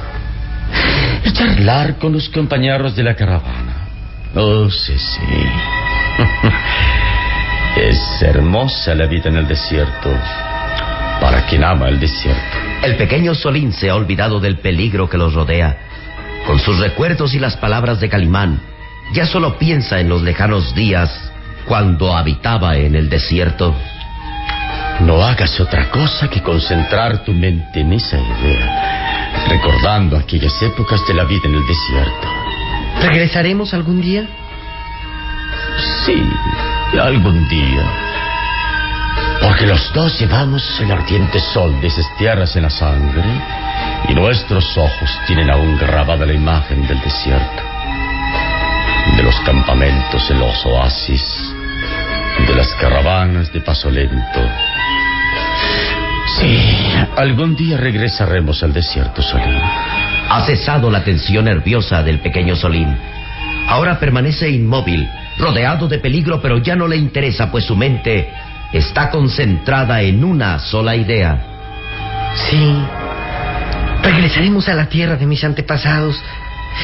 Y 1.25 1.33
charlar 1.33 1.97
con 1.97 2.13
los 2.13 2.29
compañeros 2.29 2.95
de 2.95 3.03
la 3.03 3.15
caravana. 3.15 3.89
Oh, 4.35 4.71
sí, 4.71 4.97
sí. 4.97 5.21
es 7.77 8.23
hermosa 8.23 8.95
la 8.95 9.07
vida 9.07 9.29
en 9.29 9.37
el 9.37 9.49
desierto 9.49 10.11
para 11.21 11.47
quien 11.47 11.65
ama 11.65 11.89
el 11.89 12.01
desierto. 12.01 12.57
El 12.83 12.97
pequeño 12.97 13.35
Solín 13.35 13.73
se 13.73 13.91
ha 13.91 13.95
olvidado 13.95 14.41
del 14.41 14.59
peligro 14.59 15.09
que 15.09 15.19
los 15.19 15.35
rodea. 15.35 15.77
Con 16.47 16.59
sus 16.59 16.79
recuerdos 16.79 17.35
y 17.35 17.39
las 17.39 17.57
palabras 17.57 18.01
de 18.01 18.09
Calimán, 18.09 18.61
ya 19.13 19.27
solo 19.27 19.59
piensa 19.59 20.01
en 20.01 20.09
los 20.09 20.23
lejanos 20.23 20.75
días 20.75 21.30
cuando 21.71 22.13
habitaba 22.17 22.77
en 22.77 22.97
el 22.97 23.09
desierto. 23.09 23.73
No 25.03 25.23
hagas 25.23 25.61
otra 25.61 25.89
cosa 25.89 26.29
que 26.29 26.43
concentrar 26.43 27.23
tu 27.23 27.33
mente 27.33 27.79
en 27.79 27.93
esa 27.93 28.19
idea, 28.19 29.47
recordando 29.49 30.17
aquellas 30.17 30.61
épocas 30.63 31.01
de 31.07 31.15
la 31.15 31.23
vida 31.23 31.43
en 31.45 31.55
el 31.55 31.65
desierto. 31.69 32.29
¿Regresaremos 33.03 33.73
algún 33.73 34.01
día? 34.01 34.27
Sí, 36.05 36.21
algún 37.01 37.49
día. 37.49 37.85
Porque 39.41 39.65
los 39.65 39.93
dos 39.93 40.19
llevamos 40.19 40.65
el 40.81 40.91
ardiente 40.91 41.39
sol 41.39 41.81
de 41.81 41.87
esas 41.87 42.07
tierras 42.19 42.57
en 42.57 42.65
la 42.65 42.71
sangre 42.71 43.23
y 44.09 44.15
nuestros 44.15 44.77
ojos 44.77 45.09
tienen 45.25 45.49
aún 45.49 45.79
grabada 45.79 46.27
la 46.27 46.33
imagen 46.33 46.85
del 46.89 47.01
desierto, 47.01 47.63
de 49.17 49.23
los 49.23 49.37
campamentos 49.43 50.29
en 50.33 50.41
los 50.41 50.67
oasis, 50.67 51.55
de 52.47 52.55
las 52.55 52.69
caravanas 52.75 53.53
de 53.53 53.61
paso 53.61 53.91
lento. 53.91 54.41
Sí, 56.39 56.59
algún 57.17 57.57
día 57.57 57.77
regresaremos 57.77 58.63
al 58.63 58.73
desierto, 58.73 59.23
Solín. 59.23 59.59
Ha 60.29 60.45
cesado 60.47 60.91
la 60.91 61.03
tensión 61.03 61.47
nerviosa 61.47 62.03
del 62.03 62.21
pequeño 62.21 62.57
Solín. 62.57 62.97
Ahora 63.67 63.99
permanece 63.99 64.49
inmóvil, 64.49 65.09
rodeado 65.39 65.89
de 65.89 65.99
peligro, 65.99 66.41
pero 66.41 66.59
ya 66.59 66.77
no 66.77 66.87
le 66.89 66.97
interesa, 66.97 67.51
pues 67.51 67.65
su 67.65 67.77
mente 67.77 68.31
está 68.73 69.11
concentrada 69.11 70.01
en 70.03 70.25
una 70.25 70.59
sola 70.59 70.97
idea. 70.97 71.39
Sí. 72.49 72.77
Regresaremos 74.03 74.69
a 74.69 74.75
la 74.75 74.87
tierra 74.87 75.17
de 75.17 75.27
mis 75.27 75.45
antepasados 75.45 76.23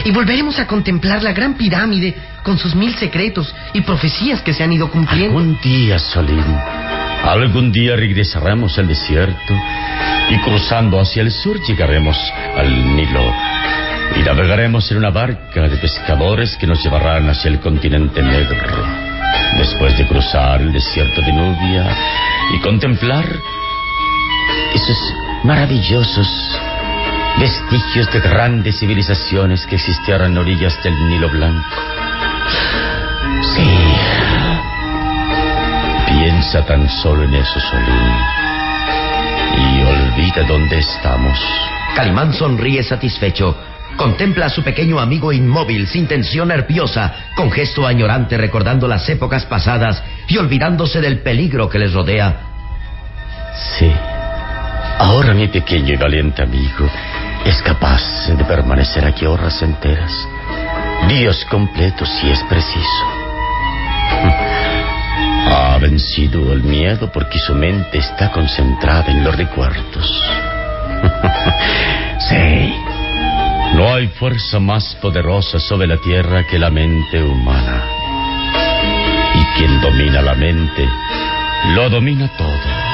y 0.05 0.11
volveremos 0.11 0.59
a 0.59 0.67
contemplar 0.67 1.23
la 1.23 1.33
gran 1.33 1.55
pirámide 1.55 2.15
con 2.43 2.59
sus 2.59 2.75
mil 2.75 2.95
secretos 2.97 3.55
y 3.73 3.81
profecías 3.81 4.43
que 4.43 4.53
se 4.53 4.63
han 4.63 4.73
ido 4.73 4.91
cumpliendo. 4.91 5.39
Algún 5.39 5.59
día, 5.61 5.99
Solín, 5.99 6.45
algún 7.25 7.73
día 7.73 7.97
regresaremos 7.97 8.79
al 8.79 8.89
desierto 8.89 9.55
y 10.31 10.39
cruzando 10.39 11.01
hacia 11.01 11.23
el 11.23 11.31
sur 11.31 11.61
llegaremos 11.63 12.17
al 12.57 12.97
Nilo 12.97 13.33
y 14.15 14.21
navegaremos 14.21 14.91
en 14.91 14.99
una 14.99 15.11
barca 15.11 15.69
de 15.69 15.77
pescadores 15.77 16.57
que 16.57 16.67
nos 16.67 16.83
llevarán 16.83 17.29
hacia 17.29 17.51
el 17.51 17.61
continente 17.61 18.23
negro. 18.23 18.85
Después 19.59 19.97
de 19.99 20.07
cruzar 20.07 20.61
el 20.61 20.73
desierto 20.73 21.21
de 21.21 21.33
Nubia 21.33 21.97
y 22.55 22.61
contemplar 22.61 23.25
esos 24.75 24.99
maravillosos 25.45 26.29
vestigios 27.39 28.11
de 28.13 28.21
grandes 28.21 28.79
civilizaciones 28.79 29.67
que 29.67 29.77
existieron 29.77 30.33
en 30.33 30.39
orillas 30.39 30.83
del 30.83 30.95
Nilo 31.09 31.29
Blanco. 31.29 31.69
Sí. 33.55 33.69
Piensa 36.07 36.65
tan 36.65 36.89
solo 36.89 37.25
en 37.25 37.35
eso, 37.35 37.61
Solín. 37.61 38.13
Y 39.59 39.83
olvida 39.83 40.43
dónde 40.49 40.79
estamos. 40.79 41.39
Calimán 41.95 42.33
sonríe 42.33 42.83
satisfecho. 42.83 43.57
Contempla 43.97 44.47
a 44.47 44.51
su 44.51 44.63
pequeño 44.63 44.99
amigo 44.99 45.33
inmóvil, 45.33 45.87
sin 45.87 46.07
tensión 46.07 46.49
nerviosa, 46.49 47.15
con 47.35 47.51
gesto 47.51 47.87
añorante 47.87 48.37
recordando 48.37 48.87
las 48.87 49.09
épocas 49.09 49.47
pasadas 49.47 50.03
y 50.29 50.37
olvidándose 50.37 51.01
del 51.01 51.21
peligro 51.21 51.69
que 51.69 51.79
les 51.79 51.95
rodea. 51.95 52.37
Sí. 53.79 53.91
Ahora 54.99 55.33
mi 55.33 55.49
pequeño 55.49 55.95
y 55.95 55.97
valiente 55.97 56.43
amigo 56.43 56.89
es 57.47 57.63
capaz 57.63 58.03
de 58.27 58.45
permanecer 58.45 59.05
aquí 59.05 59.25
horas 59.25 59.63
enteras, 59.63 60.13
días 61.09 61.45
completos 61.45 62.09
si 62.21 62.31
es 62.31 62.43
preciso. 62.45 63.07
Ha 65.49 65.79
vencido 65.79 66.53
el 66.53 66.65
miedo 66.65 67.11
porque 67.13 67.39
su 67.39 67.55
mente 67.55 67.99
está 67.99 68.33
concentrada 68.33 69.13
en 69.13 69.23
los 69.23 69.37
recuerdos. 69.37 70.25
sí. 72.29 72.75
No 73.75 73.95
hay 73.95 74.09
fuerza 74.09 74.59
más 74.59 74.97
poderosa 74.97 75.61
sobre 75.61 75.87
la 75.87 75.99
tierra 75.99 76.45
que 76.51 76.59
la 76.59 76.71
mente 76.71 77.23
humana. 77.23 77.85
Y 79.35 79.45
quien 79.57 79.81
domina 79.81 80.21
la 80.21 80.35
mente, 80.35 80.89
lo 81.75 81.91
domina 81.91 82.29
todo. 82.37 82.86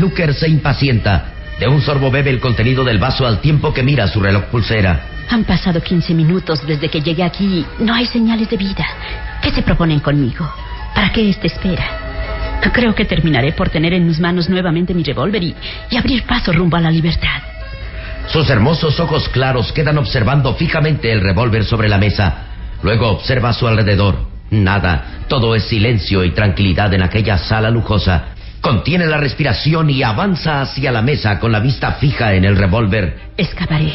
Luker 0.00 0.34
se 0.34 0.48
impacienta. 0.48 1.32
De 1.58 1.68
un 1.68 1.80
sorbo 1.80 2.10
bebe 2.10 2.30
el 2.30 2.40
contenido 2.40 2.84
del 2.84 2.98
vaso 2.98 3.26
al 3.26 3.40
tiempo 3.40 3.72
que 3.72 3.82
mira 3.82 4.08
su 4.08 4.20
reloj 4.20 4.44
pulsera. 4.44 5.06
Han 5.30 5.44
pasado 5.44 5.80
15 5.80 6.14
minutos 6.14 6.66
desde 6.66 6.88
que 6.88 7.00
llegué 7.00 7.22
aquí. 7.22 7.64
No 7.78 7.94
hay 7.94 8.06
señales 8.06 8.50
de 8.50 8.56
vida. 8.56 8.86
¿Qué 9.42 9.50
se 9.50 9.62
proponen 9.62 10.00
conmigo? 10.00 10.50
¿Para 10.94 11.12
qué 11.12 11.28
esta 11.28 11.46
espera? 11.46 11.84
Creo 12.72 12.94
que 12.94 13.04
terminaré 13.04 13.52
por 13.52 13.68
tener 13.68 13.92
en 13.92 14.06
mis 14.06 14.18
manos 14.18 14.48
nuevamente 14.48 14.94
mi 14.94 15.02
revólver 15.02 15.42
y, 15.42 15.54
y 15.90 15.96
abrir 15.96 16.24
paso 16.24 16.52
rumbo 16.52 16.76
a 16.76 16.80
la 16.80 16.90
libertad. 16.90 17.42
Sus 18.28 18.48
hermosos 18.50 18.98
ojos 19.00 19.28
claros 19.28 19.72
quedan 19.72 19.98
observando 19.98 20.54
fijamente 20.54 21.12
el 21.12 21.20
revólver 21.20 21.64
sobre 21.64 21.88
la 21.88 21.98
mesa. 21.98 22.34
Luego 22.82 23.08
observa 23.08 23.50
a 23.50 23.52
su 23.52 23.66
alrededor. 23.66 24.16
Nada. 24.50 25.24
Todo 25.28 25.54
es 25.54 25.64
silencio 25.64 26.24
y 26.24 26.30
tranquilidad 26.30 26.92
en 26.94 27.02
aquella 27.02 27.38
sala 27.38 27.70
lujosa. 27.70 28.33
Contiene 28.64 29.04
la 29.04 29.18
respiración 29.18 29.90
y 29.90 30.02
avanza 30.02 30.62
hacia 30.62 30.90
la 30.90 31.02
mesa 31.02 31.38
con 31.38 31.52
la 31.52 31.60
vista 31.60 31.92
fija 31.92 32.32
en 32.32 32.46
el 32.46 32.56
revólver. 32.56 33.14
Escaparé. 33.36 33.92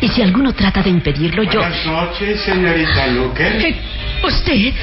Y 0.00 0.08
si 0.08 0.22
alguno 0.22 0.52
trata 0.54 0.82
de 0.82 0.90
impedirlo, 0.90 1.44
yo... 1.44 1.60
Buenas 1.60 1.86
noches, 1.86 2.40
señorita. 2.40 3.06
Eh, 3.06 3.76
¿Usted? 4.24 4.74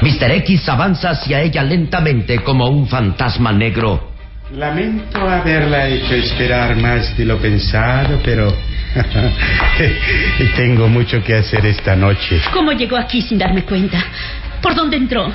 Mr. 0.00 0.30
X 0.36 0.66
avanza 0.70 1.10
hacia 1.10 1.42
ella 1.42 1.62
lentamente 1.62 2.38
como 2.38 2.68
un 2.68 2.88
fantasma 2.88 3.52
negro. 3.52 4.12
Lamento 4.54 5.20
haberla 5.20 5.88
hecho 5.88 6.14
esperar 6.14 6.76
más 6.76 7.14
de 7.14 7.26
lo 7.26 7.36
pensado, 7.36 8.18
pero 8.24 8.56
tengo 10.56 10.88
mucho 10.88 11.22
que 11.22 11.34
hacer 11.34 11.66
esta 11.66 11.94
noche. 11.94 12.40
¿Cómo 12.54 12.72
llegó 12.72 12.96
aquí 12.96 13.20
sin 13.20 13.36
darme 13.36 13.64
cuenta? 13.64 14.02
¿Por 14.62 14.74
dónde 14.74 14.96
entró? 14.96 15.30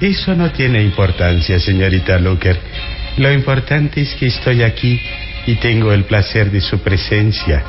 Eso 0.00 0.34
no 0.36 0.52
tiene 0.52 0.82
importancia, 0.82 1.58
señorita 1.58 2.18
Luker. 2.20 2.56
Lo 3.16 3.32
importante 3.32 4.00
es 4.00 4.14
que 4.14 4.26
estoy 4.26 4.62
aquí 4.62 5.00
y 5.46 5.56
tengo 5.56 5.92
el 5.92 6.04
placer 6.04 6.52
de 6.52 6.60
su 6.60 6.78
presencia. 6.78 7.64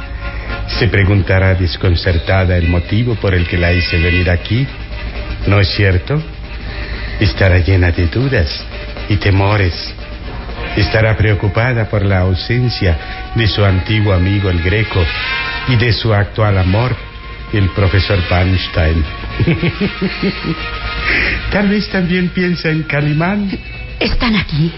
Se 0.67 0.87
preguntará 0.89 1.55
desconcertada 1.55 2.55
el 2.55 2.67
motivo 2.67 3.15
por 3.15 3.33
el 3.33 3.47
que 3.47 3.57
la 3.57 3.73
hice 3.73 3.97
venir 3.97 4.29
aquí. 4.29 4.67
¿No 5.47 5.59
es 5.59 5.69
cierto? 5.69 6.21
Estará 7.19 7.57
llena 7.57 7.91
de 7.91 8.05
dudas 8.05 8.63
y 9.09 9.15
temores. 9.15 9.95
Estará 10.77 11.17
preocupada 11.17 11.89
por 11.89 12.05
la 12.05 12.19
ausencia 12.19 13.31
de 13.33 13.47
su 13.47 13.65
antiguo 13.65 14.13
amigo 14.13 14.51
el 14.51 14.61
Greco 14.61 15.03
y 15.67 15.77
de 15.77 15.91
su 15.93 16.13
actual 16.13 16.59
amor, 16.59 16.95
el 17.53 17.69
profesor 17.69 18.19
Panstein. 18.29 19.03
Tal 21.51 21.69
vez 21.69 21.89
también 21.89 22.29
piensa 22.29 22.69
en 22.69 22.83
Calimán. 22.83 23.49
¿Están 23.99 24.35
aquí? 24.35 24.71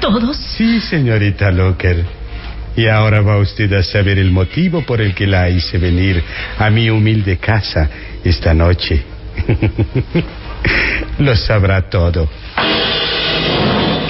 ¿Todos? 0.00 0.36
Sí, 0.36 0.80
señorita 0.80 1.50
Locker. 1.50 2.04
Y 2.76 2.86
ahora 2.86 3.20
va 3.20 3.38
usted 3.38 3.72
a 3.72 3.82
saber 3.82 4.18
el 4.18 4.30
motivo 4.30 4.82
por 4.82 5.00
el 5.00 5.14
que 5.14 5.26
la 5.26 5.50
hice 5.50 5.78
venir 5.78 6.22
a 6.58 6.70
mi 6.70 6.88
humilde 6.90 7.38
casa 7.38 7.88
esta 8.24 8.54
noche. 8.54 9.02
Lo 11.18 11.34
sabrá 11.34 11.88
todo. 11.88 12.28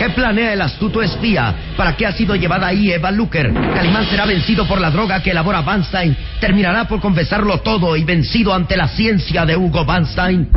¿Qué 0.08 0.14
planea 0.14 0.54
el 0.54 0.62
astuto 0.62 1.02
espía? 1.02 1.54
¿Para 1.76 1.94
qué 1.94 2.06
ha 2.06 2.12
sido 2.12 2.34
llevada 2.34 2.68
ahí 2.68 2.90
Eva 2.90 3.10
Luker? 3.10 3.52
Calimán 3.52 4.06
será 4.06 4.24
vencido 4.24 4.66
por 4.66 4.80
la 4.80 4.90
droga 4.90 5.22
que 5.22 5.32
elabora 5.32 5.60
Vanstein. 5.60 6.16
Terminará 6.40 6.88
por 6.88 6.98
confesarlo 6.98 7.58
todo 7.58 7.94
y 7.94 8.04
vencido 8.04 8.54
ante 8.54 8.74
la 8.74 8.88
ciencia 8.88 9.44
de 9.44 9.54
Hugo 9.54 9.84
Vanstein. 9.84 10.48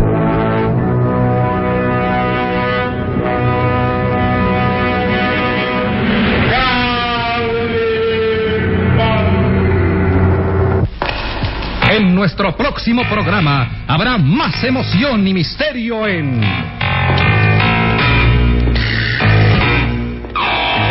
En 11.90 12.16
nuestro 12.16 12.56
próximo 12.56 13.04
programa 13.10 13.84
habrá 13.86 14.18
más 14.18 14.64
emoción 14.64 15.28
y 15.28 15.34
misterio 15.34 16.08
en... 16.08 16.81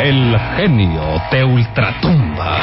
El 0.02 0.34
genio 0.56 1.20
de 1.30 1.44
Ultratumba. 1.44 2.58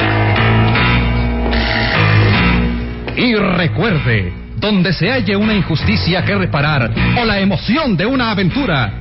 Y 3.16 3.32
recuerde, 3.36 4.32
donde 4.56 4.92
se 4.92 5.08
halle 5.08 5.36
una 5.36 5.54
injusticia 5.54 6.24
que 6.24 6.34
reparar, 6.34 6.90
o 7.16 7.24
la 7.24 7.38
emoción 7.38 7.96
de 7.96 8.06
una 8.06 8.32
aventura, 8.32 8.92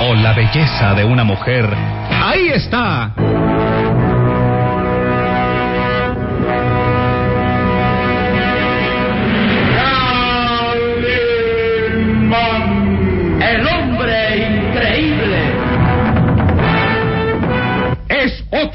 o 0.00 0.14
la 0.14 0.34
belleza 0.34 0.92
de 0.92 1.04
una 1.04 1.24
mujer, 1.24 1.70
ahí 2.22 2.48
está. 2.48 3.14